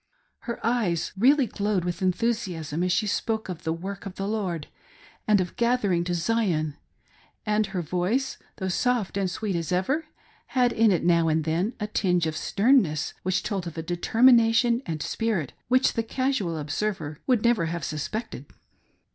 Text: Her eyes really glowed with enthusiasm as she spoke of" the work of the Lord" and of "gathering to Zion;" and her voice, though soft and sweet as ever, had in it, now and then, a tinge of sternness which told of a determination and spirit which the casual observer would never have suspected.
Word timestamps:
Her 0.49 0.59
eyes 0.65 1.11
really 1.15 1.45
glowed 1.45 1.85
with 1.85 2.01
enthusiasm 2.01 2.81
as 2.81 2.91
she 2.91 3.05
spoke 3.05 3.49
of" 3.49 3.61
the 3.63 3.71
work 3.71 4.07
of 4.07 4.15
the 4.15 4.27
Lord" 4.27 4.67
and 5.27 5.39
of 5.39 5.55
"gathering 5.57 6.03
to 6.05 6.15
Zion;" 6.15 6.75
and 7.45 7.67
her 7.67 7.83
voice, 7.83 8.39
though 8.55 8.67
soft 8.67 9.15
and 9.15 9.29
sweet 9.29 9.55
as 9.55 9.71
ever, 9.71 10.05
had 10.57 10.73
in 10.73 10.89
it, 10.91 11.03
now 11.03 11.27
and 11.27 11.43
then, 11.43 11.73
a 11.79 11.85
tinge 11.85 12.25
of 12.25 12.35
sternness 12.35 13.13
which 13.21 13.43
told 13.43 13.67
of 13.67 13.77
a 13.77 13.83
determination 13.83 14.81
and 14.87 15.03
spirit 15.03 15.53
which 15.67 15.93
the 15.93 16.01
casual 16.01 16.57
observer 16.57 17.19
would 17.27 17.43
never 17.43 17.67
have 17.67 17.83
suspected. 17.83 18.47